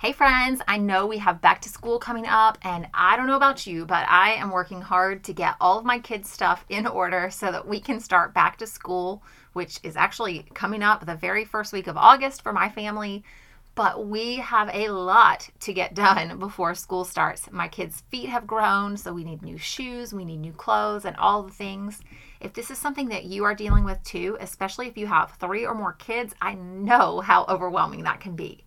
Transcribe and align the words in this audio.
Hey, 0.00 0.12
friends, 0.12 0.62
I 0.68 0.78
know 0.78 1.08
we 1.08 1.18
have 1.18 1.40
back 1.40 1.60
to 1.62 1.68
school 1.68 1.98
coming 1.98 2.24
up, 2.24 2.56
and 2.62 2.86
I 2.94 3.16
don't 3.16 3.26
know 3.26 3.34
about 3.34 3.66
you, 3.66 3.84
but 3.84 4.08
I 4.08 4.34
am 4.34 4.52
working 4.52 4.80
hard 4.80 5.24
to 5.24 5.32
get 5.32 5.56
all 5.60 5.76
of 5.76 5.84
my 5.84 5.98
kids' 5.98 6.30
stuff 6.30 6.64
in 6.68 6.86
order 6.86 7.30
so 7.30 7.50
that 7.50 7.66
we 7.66 7.80
can 7.80 7.98
start 7.98 8.32
back 8.32 8.58
to 8.58 8.66
school, 8.68 9.24
which 9.54 9.80
is 9.82 9.96
actually 9.96 10.46
coming 10.54 10.84
up 10.84 11.04
the 11.04 11.16
very 11.16 11.44
first 11.44 11.72
week 11.72 11.88
of 11.88 11.96
August 11.96 12.42
for 12.42 12.52
my 12.52 12.68
family. 12.68 13.24
But 13.74 14.06
we 14.06 14.36
have 14.36 14.70
a 14.72 14.90
lot 14.90 15.50
to 15.62 15.72
get 15.72 15.94
done 15.96 16.38
before 16.38 16.76
school 16.76 17.04
starts. 17.04 17.50
My 17.50 17.66
kids' 17.66 18.04
feet 18.08 18.28
have 18.28 18.46
grown, 18.46 18.96
so 18.96 19.12
we 19.12 19.24
need 19.24 19.42
new 19.42 19.58
shoes, 19.58 20.14
we 20.14 20.24
need 20.24 20.38
new 20.38 20.52
clothes, 20.52 21.06
and 21.06 21.16
all 21.16 21.42
the 21.42 21.52
things. 21.52 22.02
If 22.40 22.52
this 22.52 22.70
is 22.70 22.78
something 22.78 23.08
that 23.08 23.24
you 23.24 23.42
are 23.42 23.52
dealing 23.52 23.82
with 23.82 24.00
too, 24.04 24.36
especially 24.38 24.86
if 24.86 24.96
you 24.96 25.08
have 25.08 25.32
three 25.40 25.66
or 25.66 25.74
more 25.74 25.94
kids, 25.94 26.36
I 26.40 26.54
know 26.54 27.18
how 27.18 27.46
overwhelming 27.48 28.04
that 28.04 28.20
can 28.20 28.36
be 28.36 28.62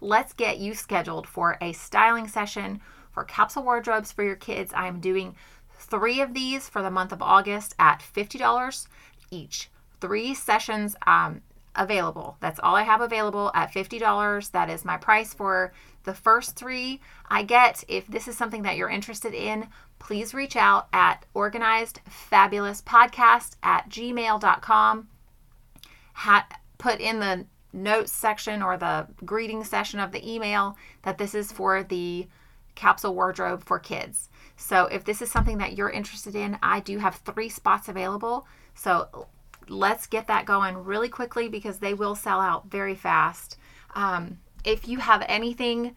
let's 0.00 0.32
get 0.32 0.58
you 0.58 0.74
scheduled 0.74 1.26
for 1.26 1.56
a 1.60 1.72
styling 1.72 2.28
session 2.28 2.80
for 3.12 3.24
capsule 3.24 3.64
wardrobes 3.64 4.12
for 4.12 4.22
your 4.24 4.36
kids. 4.36 4.72
I 4.74 4.86
am 4.86 5.00
doing 5.00 5.34
three 5.78 6.20
of 6.20 6.34
these 6.34 6.68
for 6.68 6.82
the 6.82 6.90
month 6.90 7.12
of 7.12 7.22
August 7.22 7.74
at 7.78 8.02
$50 8.14 8.86
each. 9.30 9.70
Three 10.00 10.34
sessions 10.34 10.96
um, 11.06 11.42
available. 11.74 12.36
That's 12.40 12.60
all 12.60 12.76
I 12.76 12.82
have 12.82 13.00
available 13.00 13.50
at 13.54 13.72
$50. 13.72 14.50
That 14.52 14.70
is 14.70 14.84
my 14.84 14.96
price 14.96 15.34
for 15.34 15.72
the 16.04 16.14
first 16.14 16.56
three. 16.56 17.00
I 17.28 17.42
get 17.42 17.84
if 17.88 18.06
this 18.06 18.28
is 18.28 18.36
something 18.36 18.62
that 18.62 18.76
you're 18.76 18.88
interested 18.88 19.34
in, 19.34 19.68
please 19.98 20.34
reach 20.34 20.56
out 20.56 20.88
at 20.92 21.26
organized 21.34 22.00
fabulous 22.08 22.80
podcast 22.82 23.56
at 23.62 23.88
gmail.com. 23.88 25.08
Ha- 26.14 26.48
put 26.78 27.00
in 27.00 27.20
the 27.20 27.46
notes 27.72 28.12
section 28.12 28.62
or 28.62 28.76
the 28.76 29.06
greeting 29.24 29.64
section 29.64 30.00
of 30.00 30.12
the 30.12 30.30
email 30.30 30.76
that 31.02 31.18
this 31.18 31.34
is 31.34 31.52
for 31.52 31.82
the 31.82 32.26
capsule 32.74 33.14
wardrobe 33.14 33.64
for 33.64 33.78
kids. 33.78 34.28
So 34.56 34.86
if 34.86 35.04
this 35.04 35.22
is 35.22 35.30
something 35.30 35.58
that 35.58 35.76
you're 35.76 35.90
interested 35.90 36.34
in, 36.34 36.58
I 36.62 36.80
do 36.80 36.98
have 36.98 37.16
three 37.16 37.48
spots 37.48 37.88
available. 37.88 38.46
So 38.74 39.28
let's 39.68 40.06
get 40.06 40.26
that 40.26 40.46
going 40.46 40.76
really 40.76 41.08
quickly 41.08 41.48
because 41.48 41.78
they 41.78 41.94
will 41.94 42.14
sell 42.14 42.40
out 42.40 42.70
very 42.70 42.94
fast. 42.94 43.56
Um, 43.94 44.38
if 44.64 44.88
you 44.88 44.98
have 44.98 45.24
anything 45.28 45.96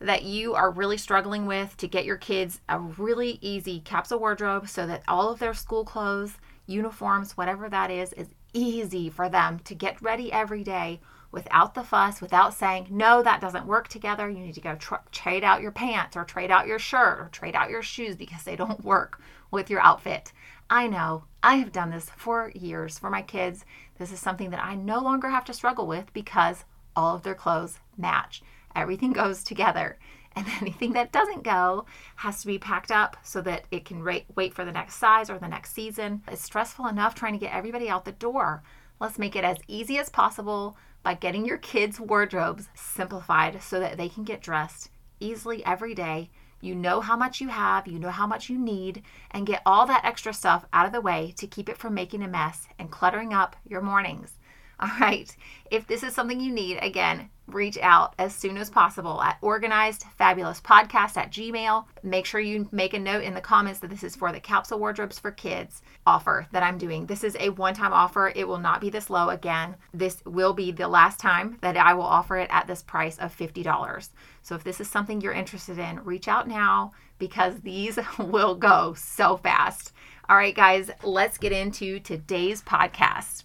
that 0.00 0.22
you 0.22 0.54
are 0.54 0.70
really 0.70 0.96
struggling 0.96 1.46
with 1.46 1.76
to 1.76 1.88
get 1.88 2.04
your 2.04 2.16
kids 2.16 2.60
a 2.68 2.78
really 2.78 3.38
easy 3.40 3.80
capsule 3.80 4.20
wardrobe 4.20 4.68
so 4.68 4.86
that 4.86 5.02
all 5.08 5.30
of 5.30 5.40
their 5.40 5.54
school 5.54 5.84
clothes, 5.84 6.38
uniforms, 6.66 7.36
whatever 7.36 7.68
that 7.68 7.90
is, 7.90 8.12
is 8.12 8.28
easy 8.58 9.08
for 9.10 9.28
them 9.28 9.60
to 9.60 9.74
get 9.74 10.00
ready 10.02 10.32
every 10.32 10.62
day 10.62 11.00
without 11.30 11.74
the 11.74 11.82
fuss, 11.82 12.20
without 12.20 12.54
saying, 12.54 12.86
no, 12.90 13.22
that 13.22 13.40
doesn't 13.40 13.66
work 13.66 13.88
together. 13.88 14.28
You 14.28 14.38
need 14.38 14.54
to 14.54 14.60
go 14.60 14.76
trade 15.12 15.44
out 15.44 15.62
your 15.62 15.72
pants 15.72 16.16
or 16.16 16.24
trade 16.24 16.50
out 16.50 16.66
your 16.66 16.78
shirt 16.78 17.20
or 17.20 17.28
trade 17.30 17.54
out 17.54 17.70
your 17.70 17.82
shoes 17.82 18.16
because 18.16 18.44
they 18.44 18.56
don't 18.56 18.84
work 18.84 19.20
with 19.50 19.68
your 19.70 19.80
outfit. 19.80 20.32
I 20.70 20.86
know 20.86 21.24
I 21.42 21.56
have 21.56 21.72
done 21.72 21.90
this 21.90 22.10
for 22.16 22.52
years 22.54 22.98
for 22.98 23.10
my 23.10 23.22
kids. 23.22 23.64
This 23.98 24.12
is 24.12 24.20
something 24.20 24.50
that 24.50 24.64
I 24.64 24.74
no 24.74 25.00
longer 25.00 25.28
have 25.28 25.44
to 25.46 25.54
struggle 25.54 25.86
with 25.86 26.12
because 26.12 26.64
all 26.96 27.14
of 27.14 27.22
their 27.22 27.34
clothes 27.34 27.78
match. 27.96 28.42
Everything 28.74 29.12
goes 29.12 29.42
together. 29.42 29.98
And 30.36 30.46
anything 30.60 30.92
that 30.92 31.12
doesn't 31.12 31.44
go 31.44 31.86
has 32.16 32.40
to 32.40 32.46
be 32.46 32.58
packed 32.58 32.90
up 32.90 33.16
so 33.22 33.40
that 33.42 33.64
it 33.70 33.84
can 33.84 34.04
wait 34.04 34.54
for 34.54 34.64
the 34.64 34.72
next 34.72 34.96
size 34.96 35.30
or 35.30 35.38
the 35.38 35.48
next 35.48 35.72
season. 35.72 36.22
It's 36.28 36.42
stressful 36.42 36.86
enough 36.86 37.14
trying 37.14 37.32
to 37.34 37.38
get 37.38 37.54
everybody 37.54 37.88
out 37.88 38.04
the 38.04 38.12
door. 38.12 38.62
Let's 39.00 39.18
make 39.18 39.36
it 39.36 39.44
as 39.44 39.58
easy 39.68 39.98
as 39.98 40.10
possible 40.10 40.76
by 41.02 41.14
getting 41.14 41.44
your 41.44 41.58
kids' 41.58 42.00
wardrobes 42.00 42.68
simplified 42.74 43.62
so 43.62 43.78
that 43.80 43.96
they 43.96 44.08
can 44.08 44.24
get 44.24 44.42
dressed 44.42 44.90
easily 45.20 45.64
every 45.64 45.94
day. 45.94 46.30
You 46.60 46.74
know 46.74 47.00
how 47.00 47.16
much 47.16 47.40
you 47.40 47.48
have, 47.48 47.86
you 47.86 48.00
know 48.00 48.10
how 48.10 48.26
much 48.26 48.50
you 48.50 48.58
need, 48.58 49.02
and 49.30 49.46
get 49.46 49.62
all 49.64 49.86
that 49.86 50.04
extra 50.04 50.32
stuff 50.32 50.66
out 50.72 50.86
of 50.86 50.92
the 50.92 51.00
way 51.00 51.32
to 51.36 51.46
keep 51.46 51.68
it 51.68 51.78
from 51.78 51.94
making 51.94 52.22
a 52.22 52.28
mess 52.28 52.66
and 52.78 52.90
cluttering 52.90 53.32
up 53.32 53.54
your 53.64 53.80
mornings. 53.80 54.38
All 54.80 54.90
right. 55.00 55.34
If 55.70 55.86
this 55.86 56.04
is 56.04 56.14
something 56.14 56.40
you 56.40 56.52
need, 56.52 56.78
again, 56.80 57.30
reach 57.48 57.78
out 57.78 58.14
as 58.18 58.34
soon 58.34 58.56
as 58.56 58.70
possible 58.70 59.20
at 59.20 59.38
organized 59.40 60.04
fabulous 60.16 60.60
podcast 60.60 61.16
at 61.16 61.32
gmail. 61.32 61.84
Make 62.02 62.26
sure 62.26 62.40
you 62.40 62.68
make 62.70 62.94
a 62.94 62.98
note 62.98 63.24
in 63.24 63.34
the 63.34 63.40
comments 63.40 63.80
that 63.80 63.90
this 63.90 64.04
is 64.04 64.14
for 64.14 64.30
the 64.30 64.38
capsule 64.38 64.78
wardrobes 64.78 65.18
for 65.18 65.30
kids 65.30 65.82
offer 66.06 66.46
that 66.52 66.62
i'm 66.62 66.78
doing. 66.78 67.06
This 67.06 67.24
is 67.24 67.36
a 67.40 67.48
one-time 67.50 67.92
offer. 67.92 68.32
It 68.34 68.46
will 68.46 68.58
not 68.58 68.80
be 68.80 68.90
this 68.90 69.10
low 69.10 69.30
again. 69.30 69.76
This 69.92 70.22
will 70.24 70.52
be 70.52 70.70
the 70.70 70.88
last 70.88 71.18
time 71.18 71.58
that 71.62 71.76
i 71.76 71.94
will 71.94 72.02
offer 72.02 72.36
it 72.36 72.50
at 72.50 72.66
this 72.66 72.82
price 72.82 73.18
of 73.18 73.36
$50 73.36 74.10
so 74.42 74.54
if 74.54 74.62
this 74.62 74.80
is 74.80 74.88
something 74.88 75.20
you're 75.20 75.32
interested 75.32 75.78
in 75.78 76.04
reach 76.04 76.28
out 76.28 76.46
now 76.46 76.92
because 77.18 77.60
these 77.60 77.98
will 78.18 78.54
go 78.54 78.94
so 78.94 79.36
fast. 79.36 79.92
All 80.28 80.36
right 80.36 80.54
guys 80.54 80.90
let's 81.02 81.38
get 81.38 81.52
into 81.52 81.98
today's 81.98 82.62
podcast 82.62 83.44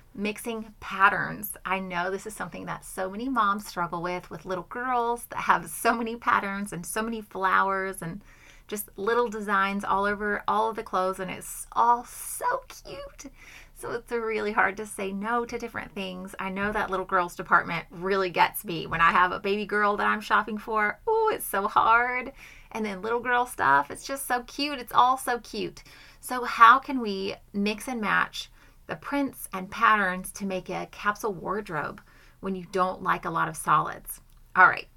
mixing 0.13 0.73
patterns. 0.79 1.53
I 1.65 1.79
know 1.79 2.11
this 2.11 2.25
is 2.27 2.35
something 2.35 2.65
that 2.65 2.85
so 2.85 3.09
many 3.09 3.29
moms 3.29 3.67
struggle 3.67 4.01
with, 4.01 4.29
with 4.29 4.45
little 4.45 4.65
girls 4.69 5.25
that 5.29 5.41
have 5.41 5.69
so 5.69 5.93
many 5.93 6.15
patterns 6.15 6.73
and 6.73 6.85
so 6.85 7.01
many 7.01 7.21
flowers 7.21 8.01
and 8.01 8.21
just 8.67 8.89
little 8.95 9.29
designs 9.29 9.83
all 9.83 10.05
over 10.05 10.43
all 10.47 10.69
of 10.69 10.77
the 10.77 10.83
clothes, 10.83 11.19
and 11.19 11.29
it's 11.29 11.67
all 11.73 12.05
so 12.05 12.63
cute. 12.69 13.31
So 13.77 13.91
it's 13.91 14.11
really 14.11 14.51
hard 14.51 14.77
to 14.77 14.85
say 14.85 15.11
no 15.11 15.43
to 15.43 15.57
different 15.57 15.93
things. 15.93 16.35
I 16.39 16.49
know 16.49 16.71
that 16.71 16.89
little 16.89 17.05
girls 17.05 17.35
department 17.35 17.85
really 17.89 18.29
gets 18.29 18.63
me 18.63 18.85
when 18.87 19.01
I 19.01 19.11
have 19.11 19.31
a 19.31 19.39
baby 19.39 19.65
girl 19.65 19.97
that 19.97 20.07
I'm 20.07 20.21
shopping 20.21 20.57
for. 20.57 20.99
Oh, 21.07 21.31
it's 21.33 21.45
so 21.45 21.67
hard. 21.67 22.31
And 22.71 22.85
then 22.85 23.01
little 23.01 23.19
girl 23.19 23.45
stuff, 23.45 23.91
it's 23.91 24.05
just 24.05 24.27
so 24.27 24.43
cute. 24.43 24.79
It's 24.79 24.93
all 24.93 25.17
so 25.17 25.39
cute. 25.39 25.83
So, 26.21 26.43
how 26.43 26.77
can 26.77 27.01
we 27.01 27.35
mix 27.53 27.87
and 27.87 27.99
match 27.99 28.50
the 28.91 28.97
prints 28.97 29.47
and 29.53 29.71
patterns 29.71 30.33
to 30.33 30.45
make 30.45 30.67
a 30.67 30.85
capsule 30.91 31.33
wardrobe 31.33 32.01
when 32.41 32.55
you 32.55 32.65
don't 32.73 33.01
like 33.01 33.23
a 33.23 33.29
lot 33.29 33.47
of 33.47 33.55
solids? 33.55 34.19
All 34.53 34.67
right, 34.67 34.89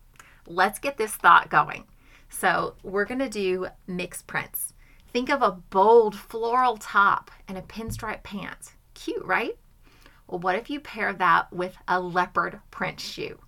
let's 0.48 0.80
get 0.80 0.96
this 0.96 1.14
thought 1.14 1.48
going. 1.48 1.84
So, 2.28 2.74
we're 2.82 3.04
going 3.04 3.20
to 3.20 3.28
do 3.28 3.68
mixed 3.86 4.26
prints. 4.26 4.72
Think 5.12 5.30
of 5.30 5.42
a 5.42 5.52
bold 5.52 6.16
floral 6.16 6.76
top 6.76 7.30
and 7.46 7.56
a 7.56 7.62
pinstripe 7.62 8.24
pant. 8.24 8.72
Cute, 8.94 9.24
right? 9.24 9.56
Well, 10.26 10.40
what 10.40 10.56
if 10.56 10.68
you 10.68 10.80
pair 10.80 11.12
that 11.12 11.52
with 11.52 11.76
a 11.86 12.00
leopard 12.00 12.58
print 12.72 12.98
shoe? 12.98 13.38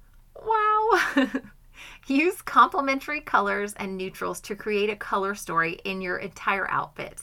Wow! 0.41 1.01
Use 2.07 2.41
complementary 2.41 3.21
colors 3.21 3.75
and 3.79 3.97
neutrals 3.97 4.41
to 4.43 4.55
create 4.55 4.91
a 4.91 4.97
color 4.97 5.35
story 5.35 5.81
in 5.83 6.01
your 6.01 6.19
entire 6.19 6.71
outfit 6.71 7.23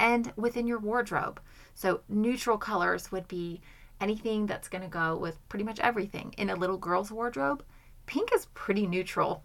and 0.00 0.32
within 0.34 0.66
your 0.66 0.80
wardrobe. 0.80 1.40
So, 1.76 2.00
neutral 2.08 2.56
colors 2.56 3.12
would 3.12 3.28
be 3.28 3.60
anything 4.00 4.46
that's 4.46 4.68
going 4.68 4.82
to 4.82 4.88
go 4.88 5.16
with 5.16 5.46
pretty 5.48 5.64
much 5.64 5.78
everything. 5.78 6.34
In 6.38 6.48
a 6.48 6.56
little 6.56 6.78
girl's 6.78 7.12
wardrobe, 7.12 7.62
pink 8.06 8.30
is 8.34 8.46
pretty 8.54 8.86
neutral, 8.86 9.44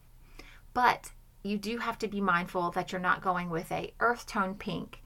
but 0.74 1.12
you 1.44 1.58
do 1.58 1.78
have 1.78 2.00
to 2.00 2.08
be 2.08 2.22
mindful 2.22 2.72
that 2.72 2.92
you're 2.92 3.02
not 3.02 3.22
going 3.22 3.50
with 3.50 3.70
a 3.72 3.94
earth 4.00 4.26
tone 4.26 4.56
pink 4.56 5.02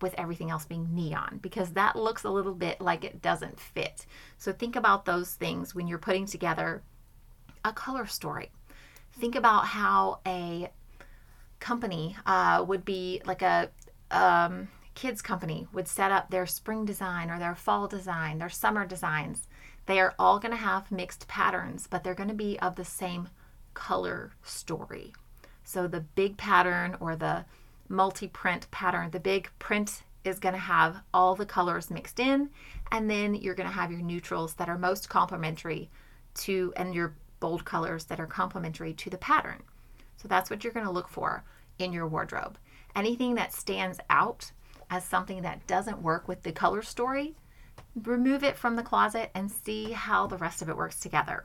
with 0.00 0.14
everything 0.18 0.50
else 0.50 0.64
being 0.64 0.92
neon 0.92 1.38
because 1.40 1.72
that 1.72 1.94
looks 1.94 2.24
a 2.24 2.30
little 2.30 2.54
bit 2.54 2.80
like 2.80 3.04
it 3.04 3.22
doesn't 3.22 3.60
fit. 3.60 4.04
So 4.36 4.52
think 4.52 4.74
about 4.74 5.04
those 5.04 5.34
things 5.34 5.76
when 5.76 5.86
you're 5.86 5.98
putting 5.98 6.26
together 6.26 6.82
a 7.64 7.72
color 7.72 8.06
story. 8.06 8.50
Think 9.12 9.36
about 9.36 9.66
how 9.66 10.18
a 10.26 10.70
company 11.60 12.16
uh, 12.26 12.64
would 12.66 12.84
be 12.84 13.22
like 13.24 13.42
a 13.42 13.70
um, 14.10 14.68
kids 14.98 15.22
company 15.22 15.68
would 15.72 15.86
set 15.86 16.10
up 16.10 16.28
their 16.28 16.44
spring 16.44 16.84
design 16.84 17.30
or 17.30 17.38
their 17.38 17.54
fall 17.54 17.86
design, 17.86 18.38
their 18.38 18.48
summer 18.48 18.84
designs, 18.84 19.46
they 19.86 20.00
are 20.00 20.12
all 20.18 20.40
going 20.40 20.50
to 20.50 20.56
have 20.56 20.90
mixed 20.90 21.28
patterns, 21.28 21.86
but 21.88 22.02
they're 22.02 22.16
going 22.16 22.28
to 22.28 22.34
be 22.34 22.58
of 22.58 22.74
the 22.74 22.84
same 22.84 23.28
color 23.74 24.32
story. 24.42 25.12
So 25.62 25.86
the 25.86 26.00
big 26.00 26.36
pattern 26.36 26.96
or 26.98 27.14
the 27.14 27.44
multi 27.88 28.26
print 28.26 28.68
pattern, 28.72 29.12
the 29.12 29.20
big 29.20 29.48
print 29.60 30.02
is 30.24 30.40
going 30.40 30.54
to 30.54 30.58
have 30.58 30.96
all 31.14 31.36
the 31.36 31.46
colors 31.46 31.92
mixed 31.92 32.18
in, 32.18 32.50
and 32.90 33.08
then 33.08 33.36
you're 33.36 33.54
going 33.54 33.68
to 33.68 33.74
have 33.74 33.92
your 33.92 34.02
neutrals 34.02 34.54
that 34.54 34.68
are 34.68 34.78
most 34.78 35.08
complementary 35.08 35.90
to, 36.38 36.72
and 36.76 36.92
your 36.92 37.14
bold 37.38 37.64
colors 37.64 38.06
that 38.06 38.18
are 38.18 38.26
complementary 38.26 38.94
to 38.94 39.10
the 39.10 39.16
pattern. 39.16 39.62
So 40.16 40.26
that's 40.26 40.50
what 40.50 40.64
you're 40.64 40.72
going 40.72 40.86
to 40.86 40.92
look 40.92 41.08
for 41.08 41.44
in 41.78 41.92
your 41.92 42.08
wardrobe. 42.08 42.58
Anything 42.96 43.36
that 43.36 43.54
stands 43.54 44.00
out 44.10 44.50
as 44.90 45.04
something 45.04 45.42
that 45.42 45.66
doesn't 45.66 46.02
work 46.02 46.28
with 46.28 46.42
the 46.42 46.52
color 46.52 46.82
story, 46.82 47.36
remove 47.94 48.42
it 48.42 48.56
from 48.56 48.76
the 48.76 48.82
closet 48.82 49.30
and 49.34 49.50
see 49.50 49.92
how 49.92 50.26
the 50.26 50.36
rest 50.36 50.62
of 50.62 50.68
it 50.68 50.76
works 50.76 50.98
together. 50.98 51.44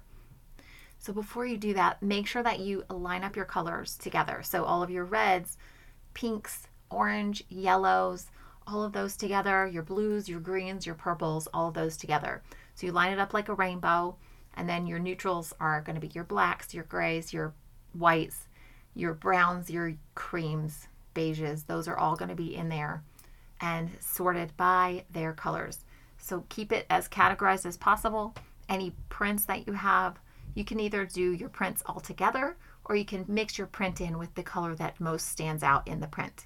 So 0.99 1.11
before 1.11 1.45
you 1.45 1.57
do 1.57 1.73
that, 1.73 2.01
make 2.01 2.27
sure 2.27 2.43
that 2.43 2.59
you 2.59 2.85
line 2.89 3.23
up 3.23 3.35
your 3.35 3.45
colors 3.45 3.97
together. 3.97 4.41
So 4.43 4.63
all 4.63 4.81
of 4.81 4.89
your 4.89 5.03
reds, 5.03 5.57
pinks, 6.13 6.67
orange, 6.89 7.43
yellows, 7.49 8.27
all 8.65 8.83
of 8.83 8.93
those 8.93 9.17
together, 9.17 9.67
your 9.67 9.83
blues, 9.83 10.29
your 10.29 10.39
greens, 10.39 10.85
your 10.85 10.95
purples, 10.95 11.47
all 11.53 11.67
of 11.67 11.73
those 11.73 11.97
together. 11.97 12.41
So 12.75 12.87
you 12.87 12.93
line 12.93 13.11
it 13.11 13.19
up 13.19 13.33
like 13.33 13.49
a 13.49 13.53
rainbow, 13.53 14.15
and 14.53 14.69
then 14.69 14.87
your 14.87 14.99
neutrals 14.99 15.53
are 15.59 15.81
going 15.81 15.95
to 15.95 16.01
be 16.01 16.13
your 16.13 16.23
blacks, 16.23 16.73
your 16.73 16.85
grays, 16.85 17.33
your 17.33 17.53
whites, 17.91 18.47
your 18.95 19.13
browns, 19.13 19.69
your 19.69 19.95
creams, 20.15 20.87
beiges. 21.13 21.65
Those 21.67 21.89
are 21.89 21.97
all 21.97 22.15
going 22.15 22.29
to 22.29 22.35
be 22.35 22.55
in 22.55 22.69
there 22.69 23.03
and 23.63 23.89
sorted 24.01 24.55
by 24.57 25.05
their 25.09 25.31
colors. 25.31 25.85
So 26.17 26.45
keep 26.49 26.73
it 26.73 26.85
as 26.89 27.07
categorized 27.07 27.65
as 27.65 27.77
possible. 27.77 28.35
Any 28.67 28.93
prints 29.07 29.45
that 29.45 29.65
you 29.65 29.73
have, 29.73 30.19
you 30.53 30.65
can 30.65 30.81
either 30.81 31.05
do 31.05 31.31
your 31.31 31.47
prints 31.47 31.81
all 31.85 32.01
together 32.01 32.57
or 32.83 32.97
you 32.97 33.05
can 33.05 33.23
mix 33.27 33.57
your 33.57 33.67
print 33.67 34.01
in 34.01 34.19
with 34.19 34.35
the 34.35 34.43
color 34.43 34.75
that 34.75 34.99
most 34.99 35.29
stands 35.29 35.63
out 35.63 35.87
in 35.87 36.01
the 36.01 36.07
print. 36.07 36.45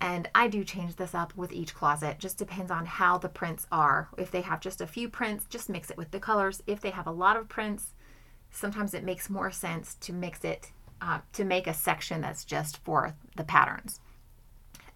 And 0.00 0.28
I 0.34 0.48
do 0.48 0.64
change 0.64 0.96
this 0.96 1.14
up 1.14 1.36
with 1.36 1.52
each 1.52 1.74
closet. 1.74 2.18
Just 2.18 2.38
depends 2.38 2.72
on 2.72 2.84
how 2.84 3.16
the 3.18 3.28
prints 3.28 3.68
are. 3.70 4.08
If 4.18 4.32
they 4.32 4.40
have 4.40 4.60
just 4.60 4.80
a 4.80 4.86
few 4.86 5.08
prints, 5.08 5.46
just 5.48 5.68
mix 5.68 5.90
it 5.90 5.96
with 5.96 6.10
the 6.10 6.20
colors. 6.20 6.60
If 6.66 6.80
they 6.80 6.90
have 6.90 7.06
a 7.06 7.12
lot 7.12 7.36
of 7.36 7.48
prints, 7.48 7.94
sometimes 8.50 8.94
it 8.94 9.04
makes 9.04 9.30
more 9.30 9.52
sense 9.52 9.94
to 10.00 10.12
mix 10.12 10.44
it 10.44 10.72
uh, 11.00 11.20
to 11.34 11.44
make 11.44 11.68
a 11.68 11.74
section 11.74 12.20
that's 12.20 12.44
just 12.44 12.78
for 12.78 13.14
the 13.36 13.44
patterns. 13.44 14.00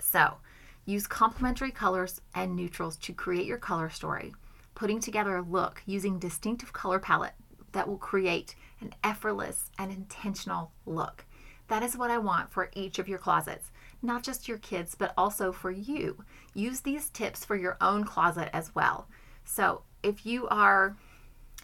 So 0.00 0.38
use 0.84 1.06
complementary 1.06 1.70
colors 1.70 2.20
and 2.34 2.56
neutrals 2.56 2.96
to 2.96 3.12
create 3.12 3.46
your 3.46 3.58
color 3.58 3.90
story, 3.90 4.34
putting 4.74 5.00
together 5.00 5.36
a 5.36 5.42
look 5.42 5.82
using 5.86 6.18
distinctive 6.18 6.72
color 6.72 6.98
palette 6.98 7.34
that 7.72 7.88
will 7.88 7.98
create 7.98 8.54
an 8.80 8.94
effortless 9.02 9.70
and 9.78 9.90
intentional 9.90 10.72
look. 10.86 11.24
That 11.68 11.82
is 11.82 11.96
what 11.96 12.10
I 12.10 12.18
want 12.18 12.50
for 12.52 12.70
each 12.74 12.98
of 12.98 13.08
your 13.08 13.18
closets, 13.18 13.70
not 14.02 14.22
just 14.22 14.48
your 14.48 14.58
kids, 14.58 14.94
but 14.94 15.14
also 15.16 15.52
for 15.52 15.70
you. 15.70 16.24
Use 16.54 16.80
these 16.80 17.08
tips 17.08 17.44
for 17.44 17.56
your 17.56 17.76
own 17.80 18.04
closet 18.04 18.50
as 18.52 18.74
well. 18.74 19.08
So, 19.44 19.82
if 20.02 20.26
you 20.26 20.48
are 20.48 20.96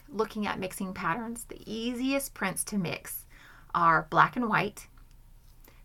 looking 0.07 0.47
at 0.47 0.59
mixing 0.59 0.93
patterns, 0.93 1.43
the 1.43 1.61
easiest 1.65 2.33
prints 2.33 2.63
to 2.65 2.77
mix 2.77 3.25
are 3.75 4.07
black 4.09 4.35
and 4.35 4.49
white. 4.49 4.87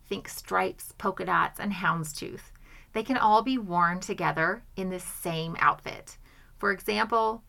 Think 0.07 0.27
stripes, 0.27 0.93
polka 0.97 1.25
dots, 1.25 1.59
and 1.59 1.73
houndstooth. 1.73 2.51
They 2.95 3.03
can 3.03 3.17
all 3.17 3.41
be 3.41 3.57
worn 3.57 3.99
together 3.99 4.63
in 4.77 4.89
the 4.89 5.01
same 5.01 5.57
outfit. 5.59 6.17
For 6.55 6.71
example, 6.71 7.43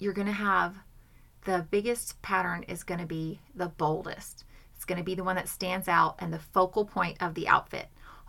you're 0.00 0.12
going 0.12 0.26
to 0.26 0.32
have 0.32 0.74
the 1.44 1.64
biggest 1.70 2.20
pattern 2.22 2.64
is 2.64 2.82
going 2.82 2.98
to 2.98 3.06
be 3.06 3.38
the 3.54 3.68
boldest. 3.68 4.42
It's 4.74 4.84
going 4.84 4.98
to 4.98 5.04
be 5.04 5.14
the 5.14 5.22
one 5.22 5.36
that 5.36 5.48
stands 5.48 5.86
out 5.86 6.16
and 6.18 6.32
the 6.32 6.40
focal 6.40 6.84
point 6.84 7.22
of 7.22 7.34
the 7.34 7.46
outfit. 7.46 7.86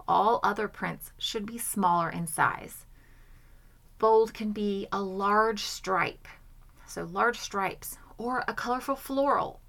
All 0.08 0.40
other 0.44 0.68
prints 0.68 1.14
should 1.18 1.48
be 1.48 1.58
smaller 1.58 2.12
in 2.12 2.28
size. 2.28 2.86
Bold 3.98 4.36
can 4.36 4.52
be 4.52 4.88
a 4.92 5.02
large 5.02 5.64
stripe, 5.64 6.28
so 6.86 7.06
large 7.06 7.40
stripes, 7.40 7.98
or 8.20 8.44
a 8.48 8.54
colorful 8.54 8.96
floral, 8.96 9.62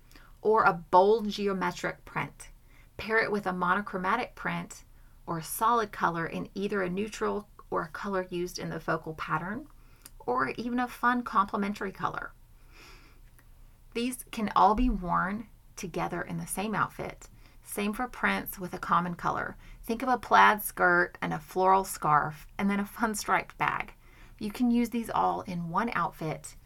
or 0.43 0.65
a 0.65 0.75
bold 0.75 1.31
geometric 1.31 2.05
print. 2.05 2.51
Pair 2.99 3.17
it 3.21 3.33
with 3.33 3.47
a 3.47 3.53
monochromatic 3.55 4.35
print 4.35 4.85
or 5.27 5.39
a 5.39 5.43
solid 5.43 5.93
color 5.93 6.27
in 6.27 6.49
either 6.55 6.83
a 6.83 6.91
neutral 6.91 7.49
or 7.71 7.83
a 7.83 7.89
color 7.89 8.27
used 8.31 8.59
in 8.59 8.71
the 8.71 8.81
focal 8.81 9.15
pattern, 9.15 9.67
or 10.27 10.51
even 10.57 10.79
a 10.79 10.89
fun 10.89 11.23
complementary 11.23 11.93
color. 11.93 12.33
These 13.95 14.25
can 14.31 14.51
all 14.57 14.75
be 14.75 14.91
worn 14.91 15.49
together 15.77 16.23
in 16.23 16.39
the 16.39 16.47
same 16.47 16.75
outfit. 16.75 17.29
Same 17.63 17.93
for 17.93 18.07
prints 18.07 18.59
with 18.59 18.75
a 18.75 18.79
common 18.79 19.15
color. 19.15 19.57
Think 19.85 20.03
of 20.03 20.09
a 20.09 20.19
plaid 20.19 20.63
skirt 20.63 21.17
and 21.21 21.33
a 21.33 21.39
floral 21.39 21.85
scarf, 21.85 22.47
and 22.59 22.71
then 22.71 22.81
a 22.81 22.85
fun 22.85 23.15
striped 23.15 23.57
bag. 23.59 23.93
You 24.39 24.51
can 24.51 24.71
use 24.71 24.91
these 24.91 25.11
all 25.11 25.43
in 25.43 25.71
one 25.71 25.91
outfit, 25.95 26.57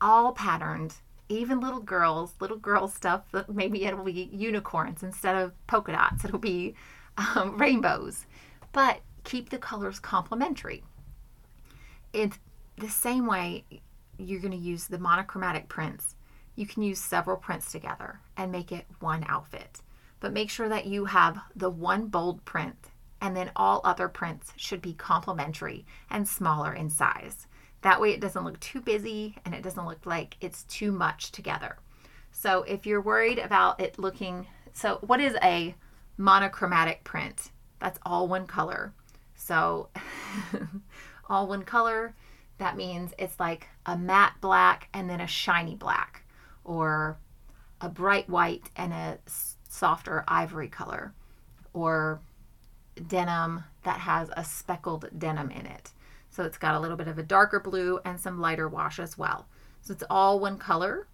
all 0.00 0.32
patterned, 0.32 0.96
even 1.28 1.60
little 1.60 1.80
girls, 1.80 2.34
little 2.40 2.56
girl 2.56 2.88
stuff, 2.88 3.30
that 3.32 3.48
maybe 3.48 3.84
it'll 3.84 4.04
be 4.04 4.28
unicorns 4.32 5.02
instead 5.02 5.36
of 5.36 5.52
polka 5.66 5.92
dots. 5.92 6.24
It'll 6.24 6.38
be 6.38 6.74
um, 7.18 7.56
rainbows, 7.58 8.26
but 8.72 9.00
keep 9.24 9.50
the 9.50 9.58
colors 9.58 9.98
complementary. 9.98 10.84
In 12.12 12.32
the 12.78 12.88
same 12.88 13.26
way, 13.26 13.64
you're 14.18 14.40
going 14.40 14.52
to 14.52 14.56
use 14.56 14.86
the 14.86 14.98
monochromatic 14.98 15.68
prints 15.68 16.16
you 16.58 16.66
can 16.66 16.82
use 16.82 16.98
several 16.98 17.36
prints 17.36 17.70
together 17.70 18.18
and 18.36 18.50
make 18.50 18.72
it 18.72 18.84
one 18.98 19.24
outfit. 19.28 19.80
But 20.18 20.32
make 20.32 20.50
sure 20.50 20.68
that 20.68 20.86
you 20.86 21.04
have 21.04 21.38
the 21.54 21.70
one 21.70 22.08
bold 22.08 22.44
print 22.44 22.90
and 23.20 23.36
then 23.36 23.52
all 23.54 23.80
other 23.84 24.08
prints 24.08 24.52
should 24.56 24.82
be 24.82 24.92
complementary 24.92 25.86
and 26.10 26.26
smaller 26.26 26.74
in 26.74 26.90
size. 26.90 27.46
That 27.82 28.00
way 28.00 28.10
it 28.10 28.20
doesn't 28.20 28.42
look 28.42 28.58
too 28.58 28.80
busy 28.80 29.36
and 29.44 29.54
it 29.54 29.62
doesn't 29.62 29.86
look 29.86 30.04
like 30.04 30.36
it's 30.40 30.64
too 30.64 30.90
much 30.90 31.30
together. 31.30 31.78
So 32.32 32.64
if 32.64 32.86
you're 32.86 33.00
worried 33.00 33.38
about 33.38 33.80
it 33.80 33.96
looking, 33.96 34.48
so 34.72 34.98
what 35.02 35.20
is 35.20 35.36
a 35.40 35.76
monochromatic 36.18 37.04
print? 37.04 37.50
That's 37.80 37.98
all 38.04 38.28
one 38.28 38.46
color. 38.46 38.92
So 39.34 39.88
all 41.30 41.46
one 41.46 41.62
color, 41.62 42.14
that 42.58 42.76
means 42.76 43.14
it's 43.18 43.40
like 43.40 43.68
a 43.86 43.96
matte 43.96 44.34
black 44.40 44.88
and 44.92 45.08
then 45.08 45.20
a 45.20 45.26
shiny 45.26 45.76
black 45.76 46.24
or 46.64 47.16
a 47.80 47.88
bright 47.88 48.28
white 48.28 48.68
and 48.76 48.92
a 48.92 49.18
softer 49.68 50.24
ivory 50.26 50.68
color, 50.68 51.12
or 51.72 52.20
denim 53.06 53.62
that 53.84 54.00
has 54.00 54.30
a 54.36 54.44
speckled 54.44 55.08
denim 55.16 55.50
in 55.50 55.66
it. 55.66 55.92
So 56.30 56.44
it's 56.44 56.58
got 56.58 56.74
a 56.74 56.80
little 56.80 56.96
bit 56.96 57.08
of 57.08 57.18
a 57.18 57.22
darker 57.22 57.60
blue 57.60 58.00
and 58.04 58.18
some 58.18 58.40
lighter 58.40 58.68
wash 58.68 58.98
as 58.98 59.16
well. 59.16 59.46
So 59.80 59.92
it's 59.92 60.04
all 60.10 60.40
one 60.40 60.58
color 60.58 61.06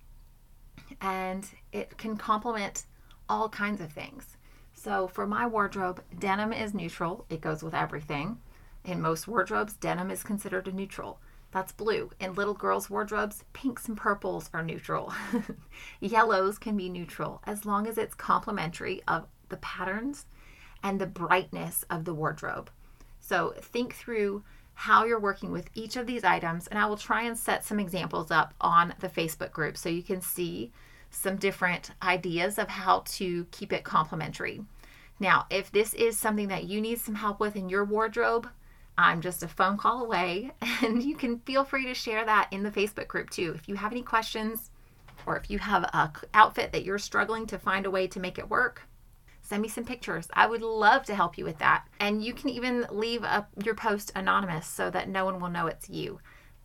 and 1.00 1.46
it 1.72 1.96
can 1.98 2.16
complement 2.16 2.84
all 3.28 3.48
kinds 3.48 3.80
of 3.80 3.92
things. 3.92 4.36
So 4.84 5.08
for 5.08 5.26
my 5.26 5.46
wardrobe, 5.46 6.02
denim 6.18 6.52
is 6.52 6.74
neutral, 6.74 7.24
it 7.30 7.40
goes 7.40 7.62
with 7.62 7.72
everything. 7.72 8.36
In 8.84 9.00
most 9.00 9.26
wardrobes, 9.26 9.72
denim 9.72 10.10
is 10.10 10.22
considered 10.22 10.68
a 10.68 10.72
neutral. 10.72 11.20
That's 11.52 11.72
blue. 11.72 12.10
In 12.20 12.34
little 12.34 12.52
girls' 12.52 12.90
wardrobes, 12.90 13.44
pinks 13.54 13.88
and 13.88 13.96
purples 13.96 14.50
are 14.52 14.62
neutral. 14.62 15.14
Yellows 16.00 16.58
can 16.58 16.76
be 16.76 16.90
neutral 16.90 17.40
as 17.46 17.64
long 17.64 17.86
as 17.86 17.96
it's 17.96 18.14
complementary 18.14 19.02
of 19.08 19.26
the 19.48 19.56
patterns 19.56 20.26
and 20.82 21.00
the 21.00 21.06
brightness 21.06 21.86
of 21.88 22.04
the 22.04 22.12
wardrobe. 22.12 22.68
So 23.20 23.54
think 23.62 23.94
through 23.94 24.44
how 24.74 25.06
you're 25.06 25.18
working 25.18 25.50
with 25.50 25.70
each 25.72 25.96
of 25.96 26.06
these 26.06 26.24
items, 26.24 26.66
and 26.66 26.78
I 26.78 26.84
will 26.84 26.98
try 26.98 27.22
and 27.22 27.38
set 27.38 27.64
some 27.64 27.80
examples 27.80 28.30
up 28.30 28.52
on 28.60 28.92
the 29.00 29.08
Facebook 29.08 29.52
group 29.52 29.78
so 29.78 29.88
you 29.88 30.02
can 30.02 30.20
see 30.20 30.72
some 31.10 31.36
different 31.36 31.92
ideas 32.02 32.58
of 32.58 32.68
how 32.68 33.02
to 33.06 33.46
keep 33.50 33.72
it 33.72 33.84
complementary. 33.84 34.60
Now, 35.20 35.46
if 35.50 35.70
this 35.70 35.94
is 35.94 36.18
something 36.18 36.48
that 36.48 36.64
you 36.64 36.80
need 36.80 37.00
some 37.00 37.14
help 37.14 37.40
with 37.40 37.56
in 37.56 37.68
your 37.68 37.84
wardrobe, 37.84 38.48
I'm 38.96 39.20
just 39.20 39.42
a 39.42 39.48
phone 39.48 39.76
call 39.76 40.04
away, 40.04 40.52
and 40.82 41.02
you 41.02 41.16
can 41.16 41.38
feel 41.40 41.64
free 41.64 41.86
to 41.86 41.94
share 41.94 42.24
that 42.24 42.48
in 42.52 42.62
the 42.62 42.70
Facebook 42.70 43.08
group 43.08 43.30
too. 43.30 43.52
If 43.54 43.68
you 43.68 43.74
have 43.76 43.92
any 43.92 44.02
questions 44.02 44.70
or 45.26 45.36
if 45.36 45.50
you 45.50 45.58
have 45.58 45.84
a 45.84 46.12
outfit 46.34 46.72
that 46.72 46.84
you're 46.84 46.98
struggling 46.98 47.46
to 47.46 47.58
find 47.58 47.86
a 47.86 47.90
way 47.90 48.06
to 48.08 48.20
make 48.20 48.38
it 48.38 48.50
work, 48.50 48.82
send 49.42 49.62
me 49.62 49.68
some 49.68 49.84
pictures. 49.84 50.28
I 50.32 50.46
would 50.46 50.62
love 50.62 51.04
to 51.04 51.14
help 51.14 51.38
you 51.38 51.44
with 51.44 51.58
that. 51.58 51.86
And 52.00 52.22
you 52.22 52.34
can 52.34 52.50
even 52.50 52.86
leave 52.90 53.22
a, 53.22 53.46
your 53.62 53.74
post 53.74 54.12
anonymous 54.14 54.66
so 54.66 54.90
that 54.90 55.08
no 55.08 55.24
one 55.24 55.40
will 55.40 55.50
know 55.50 55.66
it's 55.66 55.88
you. 55.88 56.20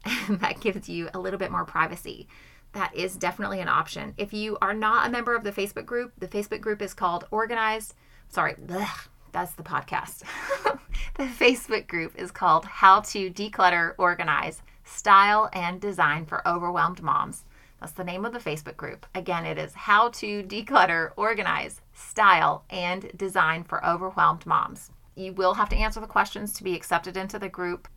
And 0.05 0.39
that 0.41 0.61
gives 0.61 0.89
you 0.89 1.09
a 1.13 1.19
little 1.19 1.39
bit 1.39 1.51
more 1.51 1.65
privacy. 1.65 2.27
That 2.73 2.95
is 2.95 3.15
definitely 3.15 3.59
an 3.61 3.67
option. 3.67 4.13
If 4.17 4.33
you 4.33 4.57
are 4.61 4.73
not 4.73 5.07
a 5.07 5.11
member 5.11 5.35
of 5.35 5.43
the 5.43 5.51
Facebook 5.51 5.85
group, 5.85 6.13
the 6.17 6.27
Facebook 6.27 6.61
group 6.61 6.81
is 6.81 6.93
called 6.93 7.25
Organized. 7.31 7.95
Sorry, 8.29 8.55
that's 9.31 9.53
the 9.53 9.63
podcast. 9.63 10.21
the 11.17 11.23
Facebook 11.23 11.87
group 11.87 12.13
is 12.15 12.29
called 12.29 12.63
How 12.63 13.01
to 13.01 13.31
Declutter, 13.31 13.95
Organize, 13.97 14.61
Style, 14.83 15.49
and 15.51 15.81
Design 15.81 16.27
for 16.27 16.47
Overwhelmed 16.47 17.01
Moms. 17.01 17.45
That's 17.79 17.93
the 17.93 18.03
name 18.03 18.25
of 18.25 18.33
the 18.33 18.39
Facebook 18.39 18.77
group. 18.77 19.07
Again, 19.15 19.47
it 19.47 19.57
is 19.57 19.73
How 19.73 20.09
to 20.09 20.43
Declutter, 20.43 21.11
Organize, 21.15 21.81
Style, 21.93 22.65
and 22.69 23.11
Design 23.17 23.63
for 23.63 23.83
Overwhelmed 23.83 24.45
Moms. 24.45 24.91
You 25.15 25.33
will 25.33 25.55
have 25.55 25.69
to 25.69 25.75
answer 25.75 25.99
the 25.99 26.05
questions 26.05 26.53
to 26.53 26.63
be 26.63 26.75
accepted 26.75 27.17
into 27.17 27.39
the 27.39 27.49
group. 27.49 27.87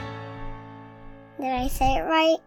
Did 1.40 1.52
I 1.52 1.68
say 1.68 1.96
it 1.96 2.04
right? 2.04 2.38